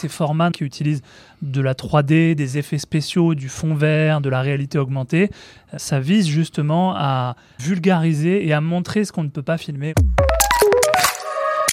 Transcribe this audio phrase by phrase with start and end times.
[0.00, 1.02] Ces formats qui utilisent
[1.42, 5.28] de la 3D, des effets spéciaux, du fond vert, de la réalité augmentée,
[5.76, 9.94] ça vise justement à vulgariser et à montrer ce qu'on ne peut pas filmer.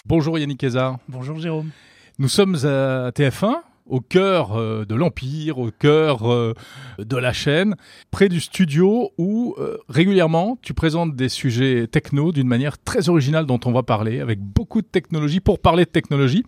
[0.08, 0.98] Bonjour Yannick Kézard.
[1.08, 1.70] Bonjour Jérôme.
[2.18, 3.58] Nous sommes à TF1
[3.88, 6.56] au cœur euh, de l'Empire, au cœur euh,
[6.98, 7.76] de la chaîne,
[8.10, 13.46] près du studio où euh, régulièrement tu présentes des sujets techno d'une manière très originale
[13.46, 15.42] dont on va parler, avec beaucoup de technologie.
[15.42, 16.44] Pour parler de technologie,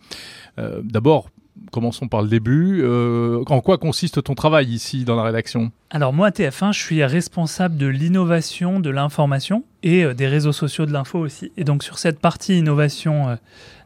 [0.82, 1.30] d'abord,
[1.72, 2.86] commençons par le début.
[2.86, 5.72] en quoi consiste ton travail ici dans la rédaction?
[5.90, 10.86] Alors moi à TF1, je suis responsable de l'innovation de l'information et des réseaux sociaux
[10.86, 11.52] de l'info aussi.
[11.58, 13.38] Et donc sur cette partie innovation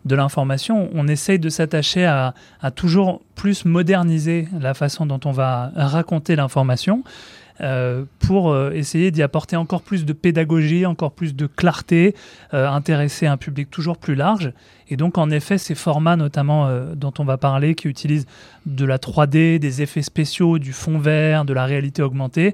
[0.06, 2.34] de l'information, on essaye de s'attacher à,
[2.76, 7.04] toujours plus moderniser la façon dont on va raconter l'information.
[7.60, 12.16] Euh, pour euh, essayer d'y apporter encore plus de pédagogie, encore plus de clarté,
[12.54, 14.54] euh, intéresser un public toujours plus large.
[14.90, 18.26] Et donc, en effet, ces formats, notamment dont on va parler, qui utilisent
[18.66, 22.54] de la 3D, des effets spéciaux, du fond vert, de la réalité augmentée,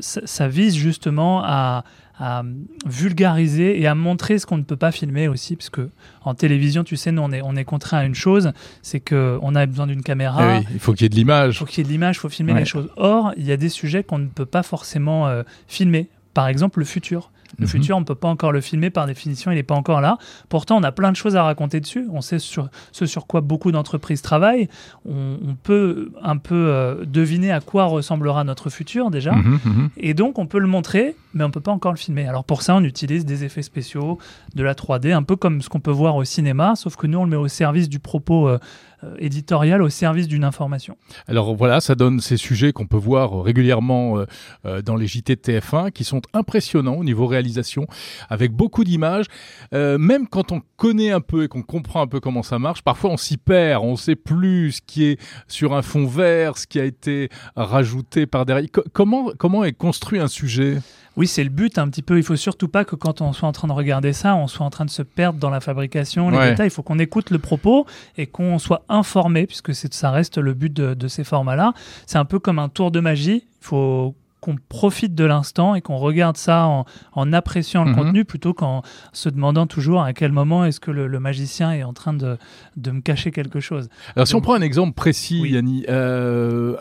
[0.00, 1.84] ça, vise justement à,
[2.18, 2.42] à
[2.86, 5.90] vulgariser et à montrer ce qu'on ne peut pas filmer aussi, parce que
[6.22, 9.38] en télévision, tu sais, nous on est, on est contraint à une chose, c'est que
[9.42, 10.60] on a besoin d'une caméra.
[10.60, 11.54] Eh il faut qu'il y ait de l'image.
[11.54, 12.88] Il faut qu'il y ait de l'image, il faut filmer les choses.
[12.96, 16.08] Or, il y a des sujets qu'on ne peut pas forcément euh, filmer.
[16.34, 17.30] Par exemple, le futur.
[17.58, 17.70] Le mhm.
[17.70, 20.18] futur, on ne peut pas encore le filmer par définition, il n'est pas encore là.
[20.48, 22.06] Pourtant, on a plein de choses à raconter dessus.
[22.12, 24.68] On sait sur, ce sur quoi beaucoup d'entreprises travaillent.
[25.06, 29.32] On, peut un peu euh, deviner à quoi ressemblera notre futur déjà.
[29.32, 29.88] Mhm, mhm.
[29.96, 32.26] Et donc, on peut le montrer, mais on peut pas encore le filmer.
[32.26, 34.18] Alors pour ça, on utilise des effets spéciaux,
[34.54, 37.18] de la 3D, un peu comme ce qu'on peut voir au cinéma, sauf que nous,
[37.18, 38.58] on le met au service du propos euh,
[39.04, 40.96] euh, éditorial au service d'une information.
[41.28, 44.24] Alors voilà, ça donne ces sujets qu'on peut voir régulièrement
[44.64, 47.86] euh, dans les JT de TF1 qui sont impressionnants au niveau réalisation,
[48.30, 49.26] avec beaucoup d'images.
[49.72, 53.10] même quand on connaît un peu et qu'on comprend un peu comment ça marche, parfois
[53.10, 56.66] on s'y perd, on ne sait plus ce qui est sur un fond vert, ce
[56.66, 58.70] qui a été rajouté par derrière.
[58.92, 60.78] comment, comment est construit un sujet?
[61.16, 62.18] Oui, c'est le but un petit peu.
[62.18, 64.66] Il faut surtout pas que quand on soit en train de regarder ça, on soit
[64.66, 66.68] en train de se perdre dans la fabrication, les détails.
[66.68, 67.86] Il faut qu'on écoute le propos
[68.18, 71.72] et qu'on soit informé, puisque ça reste le but de, de ces formats-là.
[72.06, 73.44] C'est un peu comme un tour de magie.
[73.62, 76.66] Il faut qu'on profite de l'instant et qu'on regarde ça
[77.12, 77.96] en, appréciant le mhm.
[77.96, 78.82] contenu plutôt qu'en
[79.12, 82.36] se demandant toujours à quel moment est-ce que le, magicien est en train de,
[82.76, 83.88] de, me cacher quelque chose.
[84.14, 86.76] Alors si on prend un exemple précis, Yanni, euh,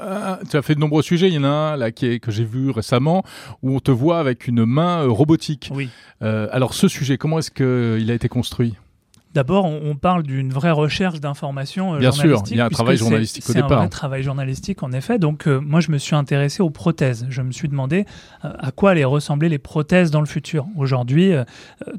[0.49, 2.31] tu as fait de nombreux sujets, il y en a un là qui est, que
[2.31, 3.23] j'ai vu récemment
[3.63, 5.71] où on te voit avec une main euh, robotique.
[5.73, 5.89] Oui.
[6.21, 8.75] Euh, alors ce sujet, comment est-ce qu'il a été construit?
[9.35, 12.95] D'abord, on, parle d'une vraie recherche d'informations euh, Bien sûr, il y a un travail
[12.95, 13.67] journalistique au départ.
[13.67, 15.19] C'est un vrai travail journalistique, en effet.
[15.19, 17.25] Donc, euh, moi, je me suis intéressé aux prothèses.
[17.29, 18.05] Je me suis demandé
[18.45, 20.67] euh, à quoi allaient ressembler les prothèses dans le futur.
[20.77, 21.33] Aujourd'hui,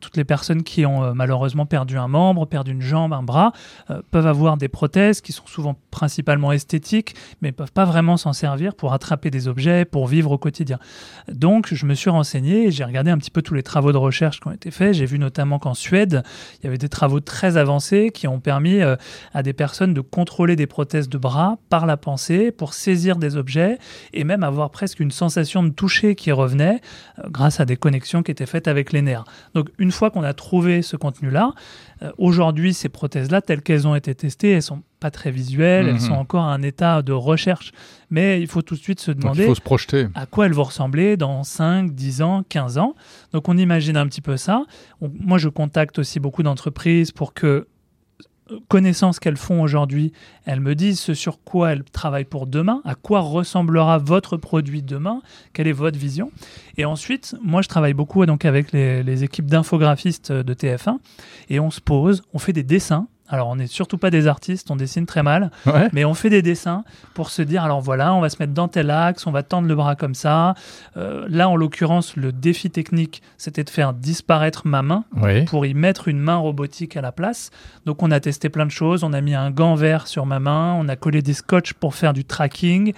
[0.00, 3.52] toutes les personnes qui ont malheureusement perdu un membre, perdu une jambe, un bras,
[4.10, 8.32] peuvent avoir des prothèses qui sont souvent principalement esthétiques, mais ne peuvent pas vraiment s'en
[8.32, 10.78] servir pour attraper des objets, pour vivre au quotidien.
[11.30, 14.40] Donc, je me suis renseigné, j'ai regardé un petit peu tous les travaux de recherche
[14.40, 14.94] qui ont été faits.
[14.94, 16.22] J'ai vu notamment qu'en Suède,
[16.60, 18.96] il y avait des travaux très avancés qui ont permis euh,
[19.34, 23.36] à des personnes de contrôler des prothèses de bras par la pensée pour saisir des
[23.36, 23.78] objets
[24.14, 26.80] et même avoir presque une sensation de toucher qui revenait
[27.18, 29.24] euh, grâce à des connexions qui étaient faites avec les nerfs.
[29.54, 31.52] Donc une fois qu'on a trouvé ce contenu-là,
[32.02, 35.94] euh, aujourd'hui ces prothèses-là, telles qu'elles ont été testées, elles sont pas très visuelles, elles
[35.94, 36.00] mhm.
[36.00, 37.70] sont encore à un état de recherche.
[38.10, 40.08] Mais il faut tout de suite se demander se projeter.
[40.16, 42.94] à quoi elles vont ressembler dans 5, 10 ans, 15 ans.
[43.32, 44.64] Donc on imagine un petit peu ça.
[45.00, 47.68] moi, je contacte aussi beaucoup d'entreprises pour que
[48.50, 50.12] euh, connaissant ce qu'elles font aujourd'hui,
[50.44, 54.82] elles me disent ce sur quoi elles travaillent pour demain, à quoi ressemblera votre produit
[54.82, 55.20] demain,
[55.52, 56.32] quelle est votre vision.
[56.78, 60.96] Et ensuite, moi je travaille beaucoup donc avec les, les équipes d'infographistes de TF1
[61.48, 64.70] et on se pose, on fait des dessins alors, on n'est surtout pas des artistes,
[64.70, 65.50] on dessine très mal,
[65.92, 68.68] mais on fait des dessins pour se dire alors voilà, on va se mettre dans
[68.68, 70.54] tel axe, on va tendre le bras comme ça.
[70.96, 75.04] Euh, là, en l'occurrence, le défi technique, c'était de faire disparaître ma main
[75.46, 77.50] pour y mettre une main robotique à la place.
[77.84, 79.02] Donc, on a testé plein de choses.
[79.02, 81.94] On a mis un gant vert sur ma main, on a collé des scotch pour
[81.94, 82.92] faire du tracking.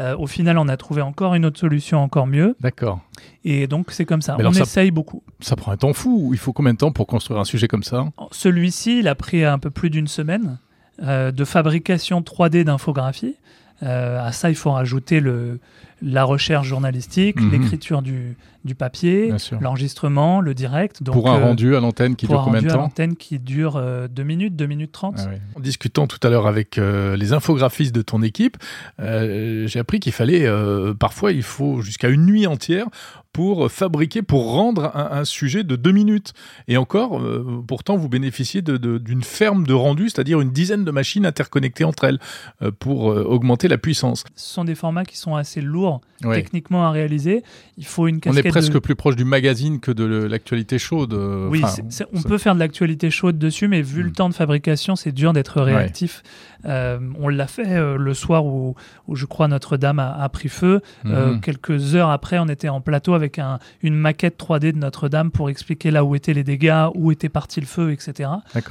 [0.00, 2.56] Euh, au final, on a trouvé encore une autre solution encore mieux.
[2.60, 3.00] D'accord.
[3.44, 4.36] Et donc, c'est comme ça.
[4.38, 5.22] on essaye beaucoup.
[5.40, 6.30] Ça prend un temps fou.
[6.32, 8.06] Il faut combien de temps pour construire un sujet comme ça?
[8.30, 10.58] Celui-ci, il a pris un peu plus d'une semaine
[11.02, 13.36] euh, de fabrication 3D d'infographie.
[13.82, 15.58] Euh, à ça, il faut rajouter le,
[16.02, 17.50] la recherche journalistique, Mhm.
[17.50, 21.02] l'écriture du, du papier, l'enregistrement, le direct.
[21.02, 22.76] Donc, pour un euh, rendu à l'antenne qui pour dure un combien de rendu à
[22.76, 25.16] temps l'antenne qui dure 2 minutes, 2 minutes 30.
[25.18, 25.28] Ah.
[25.56, 28.56] En discutant tout à l'heure avec euh, les infographistes de ton équipe,
[29.00, 32.86] euh, j'ai appris qu'il fallait euh, parfois il faut jusqu'à une nuit entière
[33.32, 36.32] pour fabriquer, pour rendre un, un sujet de deux minutes.
[36.68, 40.84] Et encore, euh, pourtant, vous bénéficiez de- de- d'une ferme de rendu, c'est-à-dire une dizaine
[40.84, 42.18] de machines interconnectées entre elles
[42.62, 44.24] euh, pour euh, augmenter la puissance.
[44.36, 46.36] Ce sont des formats qui sont assez lourds Ouais.
[46.36, 47.42] techniquement à réaliser.
[47.78, 48.78] Il faut une On est presque de...
[48.78, 51.14] plus proche du magazine que de l'actualité chaude.
[51.14, 51.82] Oui, enfin,
[52.12, 54.12] on peut faire de l'actualité chaude dessus, mais vu le Mm.
[54.12, 56.22] temps de fabrication, c'est dur d'être réactif.
[56.64, 58.76] Euh, on l'a fait euh, le soir où,
[59.08, 60.80] où je crois Notre-Dame a, a pris feu.
[61.06, 61.40] Euh, Mhm.
[61.40, 65.50] quelques heures après, on était en plateau avec un- une maquette 3D de Notre-Dame pour
[65.50, 68.28] expliquer là où étaient les dégâts, où était parti le feu, etc.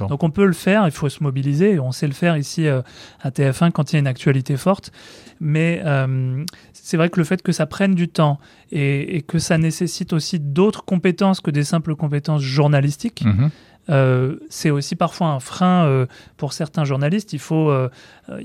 [0.08, 1.78] Donc on peut le faire, il faut se mobiliser.
[1.78, 2.82] On sait le faire ici euh,
[3.20, 4.92] à TF1 quand il y a une actualité forte.
[5.40, 8.38] Mais euh, c'est vrai que le fait que ça prenne du temps
[8.70, 13.50] et, et que ça nécessite aussi d'autres compétences que des simples compétences journalistiques, Mhm.
[13.90, 16.06] Euh, c'est aussi parfois un frein euh,
[16.36, 17.32] pour certains journalistes.
[17.32, 17.88] Il faut euh,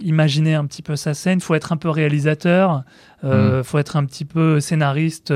[0.01, 2.84] imaginer un petit peu sa scène, il faut être un peu réalisateur,
[3.24, 3.63] il Mm.
[3.63, 5.34] faut être un petit peu scénariste,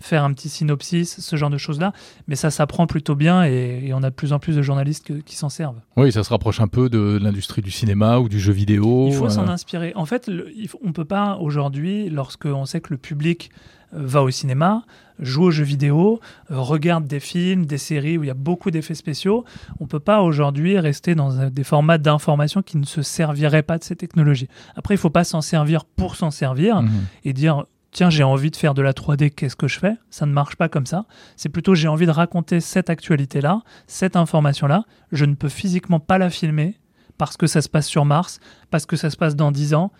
[0.00, 1.92] faire un petit synopsis, ce genre de choses-là.
[2.28, 5.06] Mais ça s'apprend plutôt bien et, et on a de plus en plus de journalistes
[5.06, 5.80] que- qui s'en servent.
[5.96, 9.08] Oui, ça se rapproche un peu de l'industrie du cinéma ou du jeu vidéo.
[9.08, 9.92] Il faut s'en inspirer.
[9.96, 10.50] En fait, le-
[10.82, 13.50] on ne peut pas aujourd'hui, lorsque on sait que le public
[13.92, 14.84] va au cinéma,
[15.20, 16.20] joue aux jeux vidéo,
[16.50, 19.44] euh, regarde des films, des séries où il y a beaucoup d'effets spéciaux,
[19.78, 23.78] on ne peut pas aujourd'hui rester dans des formats d'information qui ne se serviraient pas
[23.78, 24.48] de ces technologies.
[24.76, 26.90] Après, il ne faut pas s'en servir pour s'en servir mhm.
[27.24, 29.94] et dire tiens j'ai envie de faire de la 3D qu'est-ce que je fais?
[30.10, 31.06] Ça ne marche pas comme ça.
[31.36, 35.48] C'est plutôt j'ai envie de raconter cette actualité là cette information là je ne peux
[35.48, 36.78] physiquement pas la filmer
[37.18, 38.38] parce que ça se passe sur Mars
[38.70, 39.92] parce que ça se passe dans 10 ans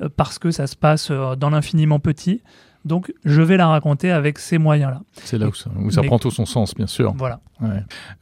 [0.00, 2.42] euh, parce que ça se passe euh, dans l'infiniment petit
[2.84, 6.00] donc je vais la raconter avec ces moyens là C'est là où ça, où ça
[6.02, 7.14] Mais- prend tout son sens, bien sûr.
[7.16, 7.68] voilà Ouais.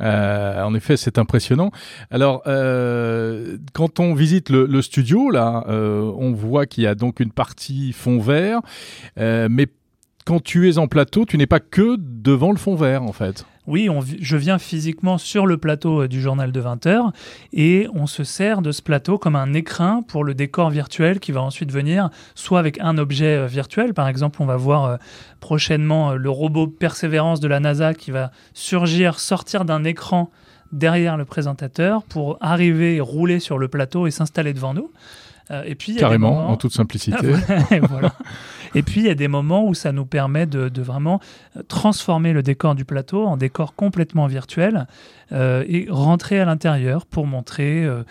[0.02, 1.70] Euh, en effet, c'est impressionnant.
[2.10, 6.94] Alors, euh, quand on visite le, le studio, là, euh, on voit qu'il y a
[6.94, 8.60] donc une partie fond vert,
[9.16, 9.66] mais
[10.24, 13.44] quand tu es en plateau, tu n'es pas que devant le fond vert, en fait.
[13.68, 13.88] Oui,
[14.20, 17.12] je viens physiquement sur le plateau euh, du journal de 20h
[17.52, 21.30] et on se sert de ce plateau comme un écrin pour le décor virtuel qui
[21.30, 23.94] va ensuite venir soit avec un objet euh, virtuel.
[23.94, 24.96] Par exemple, on va voir euh,
[25.38, 30.32] prochainement le robot Persévérance de la NASA qui va surgir, sortir d'un écran
[30.72, 34.90] derrière le présentateur pour arriver, rouler sur le plateau et s'installer devant nous.
[35.50, 37.32] Euh, et puis, Carrément, moments- en toute simplicité.
[37.70, 38.12] et, voilà.
[38.74, 41.20] et puis il y a des moments où ça nous permet de, de vraiment
[41.56, 44.86] euh, transformer le décor du plateau en décor complètement virtuel
[45.32, 48.02] euh, et rentrer à l'intérieur pour montrer euh,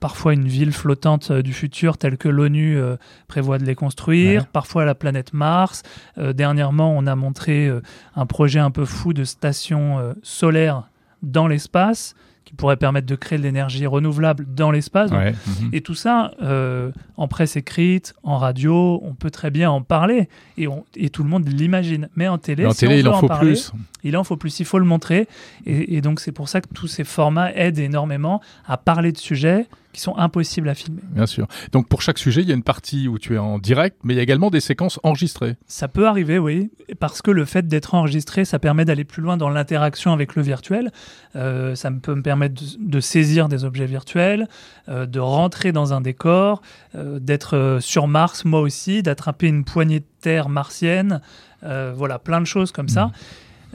[0.00, 2.78] parfois une ville flottante du futur telle que l'ONU
[3.26, 4.46] prévoit de les construire, Ouais.
[4.52, 5.82] parfois la planète Mars.
[6.16, 7.70] Dernièrement, on a montré
[8.16, 10.84] un projet un peu fou de station solaire
[11.22, 12.14] dans l'espace
[12.48, 15.10] qui pourrait permettre de créer de l'énergie renouvelable dans l'espace.
[15.10, 15.68] Ouais, mhm.
[15.74, 20.30] et tout ça, euh, en presse écrite, en radio, on peut très bien en parler
[20.56, 22.08] et, on- et tout le monde l'imagine.
[22.16, 23.70] Mais en télé, Mais en si télé, on il en faut parler, plus.
[24.02, 25.28] Il en faut plus, il faut le montrer.
[25.66, 29.18] Et, et donc c'est pour ça que tous ces formats aident énormément à parler de
[29.18, 29.66] sujets
[29.98, 31.02] qui sont impossibles à filmer.
[31.10, 31.46] Bien sûr.
[31.72, 34.14] Donc, pour chaque sujet, il y a une partie où tu es en direct, mais
[34.14, 35.56] il y a également des séquences enregistrées.
[35.66, 39.36] Ça peut arriver, oui, parce que le fait d'être enregistré, ça permet d'aller plus loin
[39.36, 40.92] dans l'interaction avec le virtuel.
[41.34, 44.48] Euh, ça peut me permettre de, de saisir des objets virtuels,
[44.88, 46.62] euh, de rentrer dans un décor,
[46.94, 51.20] euh, d'être sur Mars, moi aussi, d'attraper une poignée de terre martienne.
[51.62, 53.10] Voilà, plein de choses comme ça.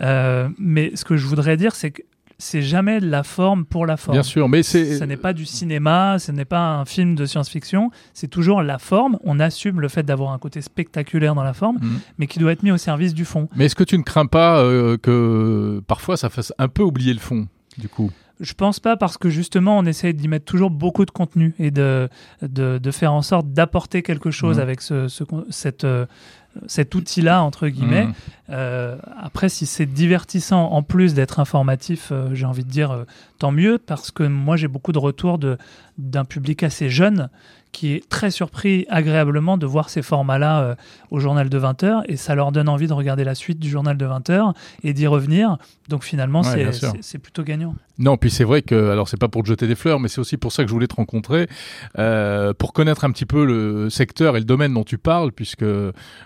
[0.01, 2.01] Euh, mais ce que je voudrais dire, c'est que
[2.43, 4.15] c'est jamais la forme pour la forme.
[4.15, 4.97] Bien sûr, mais c'est.
[4.97, 8.77] Ce n'est pas du cinéma, ce n'est pas un film de science-fiction, c'est toujours la
[8.79, 9.17] forme.
[9.23, 11.99] On assume le fait d'avoir un côté spectaculaire dans la forme, Mhm.
[12.17, 13.49] mais qui doit être mis au service du fond.
[13.55, 17.13] Mais est-ce que tu ne crains pas euh, que parfois ça fasse un peu oublier
[17.13, 18.11] le fond, du coup?
[18.39, 21.69] Je pense pas parce que justement on essaye d'y mettre toujours beaucoup de contenu et
[21.71, 22.09] de,
[22.41, 24.63] de, de faire en sorte d'apporter quelque chose Mhm.
[24.63, 25.07] avec ce,
[25.49, 26.05] cette, euh,
[26.67, 28.05] cet outil-là, entre guillemets.
[28.05, 28.13] Mhm.
[28.51, 33.03] Euh, après, si c'est divertissant en plus d'être informatif, euh, j'ai envie de dire euh,
[33.39, 35.57] tant mieux, parce que moi j'ai beaucoup de retours de-
[35.97, 37.29] d'un public assez jeune
[37.71, 40.75] qui est très surpris agréablement de voir ces formats-là
[41.09, 43.97] au journal de 20h et ça leur donne envie de regarder la suite du journal
[43.97, 45.57] de 20h et d'y revenir.
[45.89, 46.69] Donc finalement, Ouais,
[47.01, 47.73] c'est plutôt gagnant.
[47.99, 50.19] Non, puis c'est vrai que, alors c'est pas pour te jeter des fleurs, mais c'est
[50.19, 51.47] aussi pour ça que je voulais te rencontrer,
[51.99, 55.65] euh, pour connaître un petit peu le secteur et le domaine dont tu parles, puisque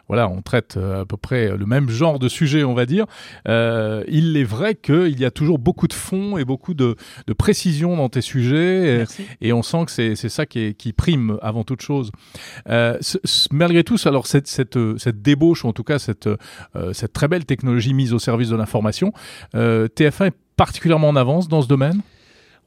[0.08, 3.06] voilà, on traite à peu près le même genre de sujet, on va dire.
[3.46, 6.96] il est vrai qu'il y a toujours beaucoup de fond et beaucoup de,
[7.38, 9.06] précision dans tes sujets,
[9.42, 12.12] et, on sent que c'est ça qui, qui, prime avant toute chose.
[13.52, 16.30] malgré tout, alors cette, cette, cette, débauche, ou en tout cas cette,
[16.94, 19.12] cette très belle technologie mise au service de l'information,
[19.54, 22.02] TF1 est particulièrement en avance dans ce domaine?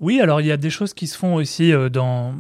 [0.01, 2.35] Oui, alors il y a des choses qui se font aussi euh, dans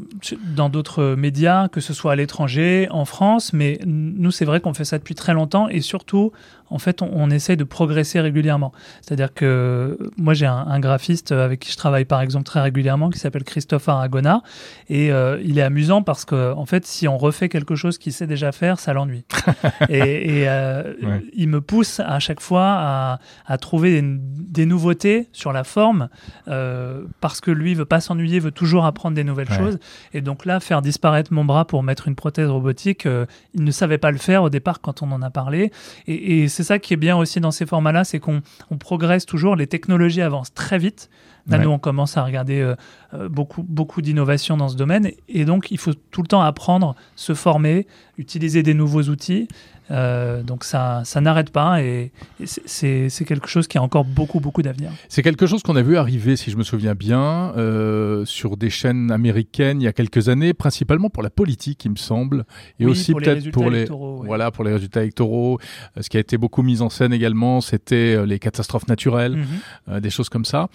[0.57, 4.73] dans d'autres médias, que ce soit à l'étranger, en France, mais nous c'est vrai qu'on
[4.73, 6.33] fait ça depuis très longtemps et surtout
[6.70, 8.72] en fait, on, on essaye de progresser régulièrement.
[9.02, 13.18] C'est-à-dire que moi, j'ai un, graphiste avec qui je travaille par exemple très régulièrement qui
[13.18, 14.42] s'appelle Christophe Aragona
[14.88, 18.12] et euh, il est amusant parce que en fait, si on refait quelque chose qu'il
[18.12, 19.24] sait déjà faire, ça l'ennuie.
[19.88, 20.94] et, euh,
[21.34, 26.08] il me pousse à chaque fois à, trouver des, nouveautés sur la forme
[26.48, 29.78] euh, parce que lui veut pas s'ennuyer, veut toujours apprendre des nouvelles choses.
[30.14, 33.06] Et donc là, faire disparaître mon bras pour mettre une prothèse robotique,
[33.54, 35.70] il ne savait pas le faire au départ quand on en a parlé.
[36.06, 38.42] Et, et c'est ça qui est bien aussi dans ces formats-là, c'est qu'on
[38.78, 41.10] progresse toujours, les technologies avancent très vite.
[41.49, 42.75] Là, nous, on commence à regarder euh,
[43.14, 45.11] euh, beaucoup, beaucoup d'innovations dans ce domaine.
[45.28, 47.87] Et donc, il faut tout le temps apprendre, se former,
[48.18, 49.49] utiliser des nouveaux outils.
[49.90, 52.12] Euh, donc ça, ça n'arrête pas et,
[52.44, 54.92] c'est quelque chose qui a encore beaucoup, beaucoup d'avenir.
[55.09, 58.70] C'est quelque chose qu'on a vu arriver, si je me souviens bien, euh, sur des
[58.70, 62.44] chaînes américaines il y a quelques années, principalement pour la politique, il me semble,
[62.78, 65.59] et aussi peut-être pour les, voilà, pour les résultats électoraux.
[65.97, 69.44] Euh, ce qui a été beaucoup mis en scène également, c'était les catastrophes naturelles,
[69.88, 70.00] mhm.
[70.00, 70.68] des choses comme ça.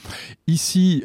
[0.55, 1.03] Ici,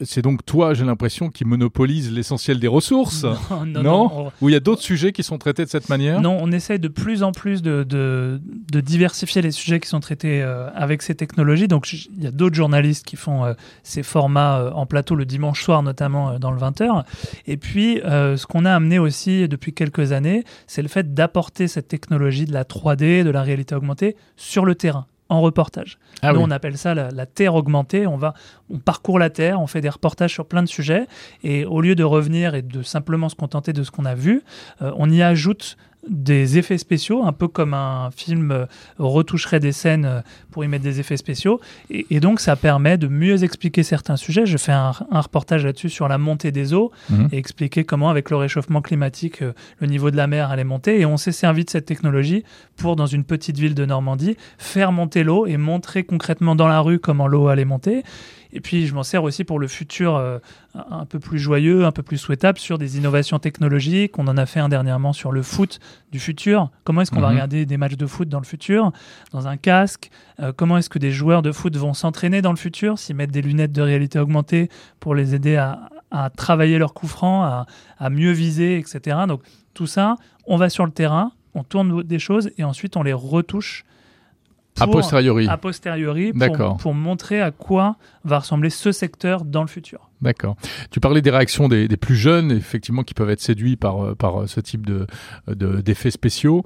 [0.00, 3.24] c'est donc toi, j'ai l'impression, qui monopolise l'essentiel des ressources.
[3.52, 6.20] Non, non, non, Ou il y a d'autres sujets qui sont traités de cette manière
[6.20, 10.42] Non, on essaie de plus en plus de, de, diversifier les sujets qui sont traités
[10.42, 11.68] euh, avec ces technologies.
[11.68, 15.24] Donc il y a d'autres journalistes qui font euh, ces formats euh, en plateau le
[15.24, 17.04] dimanche soir, notamment dans le 20h.
[17.46, 21.88] Et puis ce qu'on a amené aussi depuis quelques années, c'est le fait d'apporter cette
[21.88, 25.98] technologie de la 3D, de la réalité augmentée sur le terrain en reportage.
[26.22, 28.06] Ah Nous, on appelle ça la, terre augmentée.
[28.06, 28.34] On va,
[28.70, 31.06] on parcourt la terre, on fait des reportages sur plein de sujets,
[31.42, 34.42] et au lieu de revenir et de simplement se contenter de ce qu'on a vu,
[34.80, 35.76] on y ajoute
[36.08, 38.66] des effets spéciaux, un peu comme un film euh,
[38.98, 41.60] retoucherait des scènes euh, pour y mettre des effets spéciaux.
[41.90, 44.44] Et, donc, ça permet de mieux expliquer certains sujets.
[44.44, 47.28] Je fais un, reportage là-dessus sur la montée des eaux mhm.
[47.30, 51.00] et expliquer comment, avec le réchauffement climatique, euh, le niveau de la mer allait monter.
[51.00, 52.42] Et on s'est servi de cette technologie
[52.76, 56.80] pour, dans une petite ville de Normandie, faire monter l'eau et montrer concrètement dans la
[56.80, 58.02] rue comment l'eau allait monter.
[58.52, 60.38] Et puis, je m'en sers aussi pour le futur euh,
[60.74, 64.18] un peu plus joyeux, un peu plus souhaitable sur des innovations technologiques.
[64.18, 65.80] On en a fait un dernièrement sur le foot
[66.10, 66.70] du futur.
[66.84, 67.34] Comment est-ce qu'on va mhm.
[67.34, 68.92] regarder des matchs de foot dans le futur?
[69.32, 72.58] Dans un casque euh, Comment est-ce que des joueurs de foot vont s'entraîner dans le
[72.58, 72.98] futur?
[72.98, 74.68] S'ils mettent des lunettes de réalité augmentée
[75.00, 75.88] pour les aider à,
[76.36, 77.66] travailler leur coup franc, à,
[77.98, 79.16] à mieux viser, etc.
[79.26, 79.40] Donc,
[79.72, 80.16] tout ça,
[80.46, 83.84] on va sur le terrain, on tourne des choses et ensuite on les retouche
[84.80, 85.46] a posteriori.
[85.48, 90.11] A posteriori, pour, pour, montrer à quoi va ressembler ce secteur dans le futur.
[90.22, 90.54] D'accord.
[90.92, 94.14] Tu parlais des réactions des, des, plus jeunes, effectivement, qui peuvent être séduits par, euh,
[94.14, 95.06] par euh, ce type de,
[95.48, 96.62] d'effets spéciaux.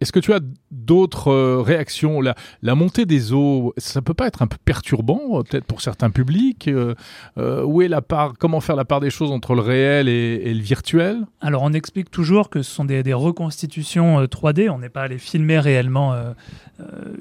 [0.00, 0.40] Est-ce que tu as
[0.72, 2.20] d'autres euh, réactions?
[2.20, 6.10] La, la montée des eaux, ça peut pas être un peu perturbant, peut-être pour certains
[6.10, 6.94] publics euh,
[7.36, 10.52] Où est la part Comment faire la part des choses entre le réel et, et
[10.52, 11.18] le virtuel?
[11.40, 14.68] Alors, on explique toujours que ce sont des, des reconstitutions 3D.
[14.68, 16.16] On n'est pas allé filmer réellement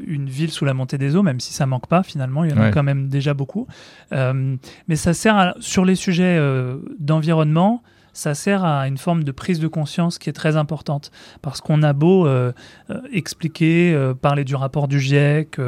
[0.06, 2.44] une ville sous la montée des eaux, même si ça manque pas finalement.
[2.44, 3.68] Il y en a quand même déjà beaucoup.
[4.12, 9.32] mais ça sert à sur les sujets euh, d'environnement, ça sert à une forme de
[9.34, 11.12] prise de conscience qui est très importante.
[11.42, 12.54] Parce qu'on a beau euh,
[12.90, 15.60] euh, expliquer, parler du rapport du GIEC,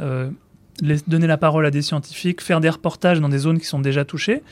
[0.00, 4.04] donner la parole à des scientifiques, faire des reportages dans des zones qui sont déjà
[4.04, 4.42] touchées.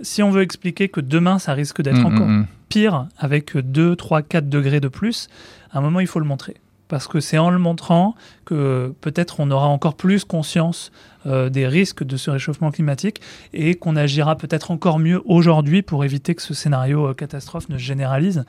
[0.00, 2.46] Si on veut expliquer que demain, ça risque d'être mmh, encore mmh, mmh.
[2.70, 5.28] pire, avec 2, 3, 4 degrés de plus,
[5.70, 6.56] à un moment, il faut le montrer
[6.90, 10.90] parce que c'est en le montrant que peut-être on aura encore plus conscience
[11.24, 13.20] euh, des risques de ce réchauffement climatique
[13.54, 17.78] et qu'on agira peut-être encore mieux aujourd'hui pour éviter que ce scénario euh, catastrophe ne
[17.78, 18.44] se généralise.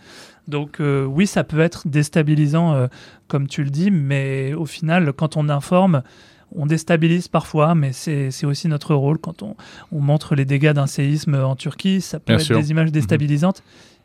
[0.48, 2.88] Donc euh, oui, ça peut être déstabilisant,
[3.28, 6.02] comme tu le dis, mais au final, quand on informe,
[6.54, 9.56] on déstabilise parfois, mais c'est aussi notre rôle quand on,
[9.92, 12.02] montre les dégâts d'un séisme en Turquie.
[12.02, 12.94] Ça peut être des images mhm.
[12.94, 13.62] déstabilisantes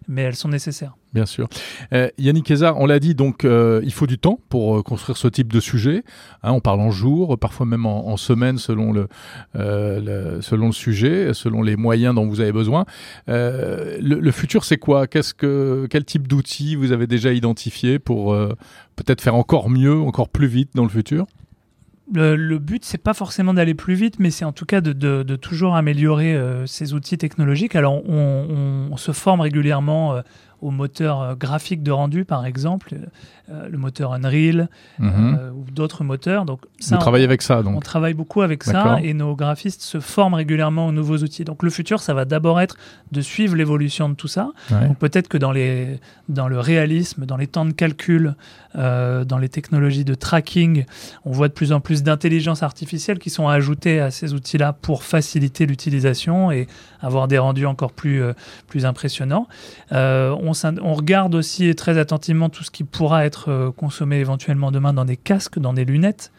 [0.08, 0.94] mais elles sont nécessaires.
[1.12, 1.48] Bien sûr.
[1.94, 5.16] Euh, Yannick Kézard, on l'a dit, donc euh, il faut du temps pour euh, construire
[5.16, 6.04] ce type de sujet.
[6.42, 9.08] Hein, on parle en jours, parfois même en, semaines selon le,
[9.54, 12.84] selon le sujet, selon les moyens dont vous avez besoin.
[13.26, 15.06] Le, futur, c'est quoi?
[15.06, 18.36] Qu'est-ce que quel type d'outils vous avez déjà identifié pour
[18.96, 21.26] peut-être faire encore mieux, encore plus vite dans le futur?
[22.14, 25.74] Le, but, c'est pas forcément d'aller plus vite, mais c'est en tout cas de, toujours
[25.76, 27.74] améliorer ces outils technologiques.
[27.76, 30.22] Alors, on, se forme régulièrement
[30.66, 32.94] au moteur graphique de rendu, par exemple,
[33.48, 34.68] le moteur Unreal
[34.98, 35.38] Mhm.
[35.54, 36.44] ou d'autres moteurs.
[36.44, 37.84] Donc, ça, Vous travaillez avec ça, on donc.
[37.84, 41.44] travaille beaucoup avec ça et nos graphistes se forment régulièrement aux nouveaux outils.
[41.44, 42.76] Donc le futur, ça va d'abord être
[43.12, 44.50] de suivre l'évolution de tout ça.
[44.70, 44.88] Ouais.
[44.88, 48.34] Donc peut-être que dans, les, dans le réalisme, dans les temps de calcul,
[48.74, 50.84] euh, dans les technologies de tracking,
[51.24, 55.02] on voit de plus en plus d'intelligence artificielle qui sont ajoutées à ces outils-là pour
[55.04, 56.66] faciliter l'utilisation et
[57.06, 58.32] avoir des rendus encore plus, euh,
[58.66, 59.46] plus impressionnants.
[59.92, 64.92] Euh, on, regarde aussi très attentivement tout ce qui pourra être euh, consommé éventuellement demain
[64.92, 66.32] dans des casques, dans des lunettes.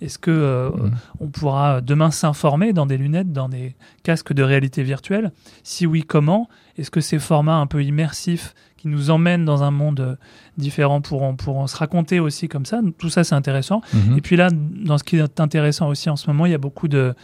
[0.00, 0.90] Est-ce que euh, Mhm.
[1.20, 5.30] on pourra demain s'informer dans des lunettes, dans des casques de réalité virtuelle?
[5.62, 6.48] Si oui, comment?
[6.76, 10.18] Est-ce que ces formats un peu immersifs qui nous emmènent dans un monde
[10.56, 12.80] différent pourront, pourront se raconter aussi comme ça?
[12.98, 13.80] Tout ça, c'est intéressant.
[13.94, 14.18] Mhm.
[14.18, 16.58] Et puis là, dans ce qui est intéressant aussi en ce moment, il y a
[16.58, 17.14] beaucoup de,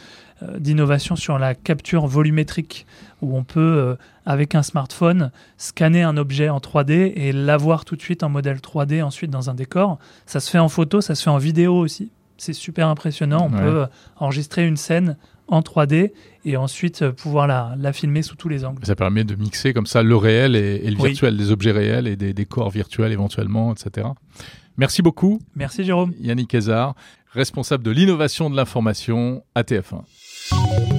[0.42, 2.86] euh, d'innovations sur la capture volumétrique,
[3.22, 3.94] où on peut, euh,
[4.26, 8.58] avec un smartphone, scanner un objet en 3D et l'avoir tout de suite en modèle
[8.58, 9.98] 3D ensuite dans un décor.
[10.26, 12.10] Ça se fait en photo, ça se fait en vidéo aussi.
[12.36, 13.48] C'est super impressionnant.
[13.50, 13.62] On Ouais.
[13.62, 15.16] peut euh, enregistrer une scène
[15.48, 16.12] en 3D
[16.44, 18.84] et ensuite euh, pouvoir la, la filmer sous tous les angles.
[18.84, 21.08] Ça permet de mixer comme ça le réel et, et le Oui.
[21.10, 24.06] virtuel, des objets réels et des décors virtuels éventuellement, etc.
[24.76, 26.12] Merci beaucoup, Merci Jérôme.
[26.20, 26.94] Yannick Hézard,
[27.32, 30.02] responsable de l'innovation de l'information à TF1.
[30.50, 30.97] You.